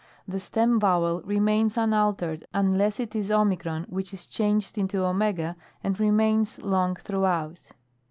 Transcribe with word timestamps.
The 0.27 0.39
stem 0.39 0.79
vowel 0.79 1.21
remains 1.27 1.77
unaltered, 1.77 2.45
unless 2.55 2.99
it 2.99 3.15
is 3.15 3.29
Oy 3.29 3.45
which 3.87 4.11
is 4.15 4.25
changed 4.25 4.79
into 4.79 4.97
eo^ 4.97 5.55
and 5.83 5.99
remains 5.99 6.57
long 6.57 6.95
through 6.95 7.25
out. 7.27 7.59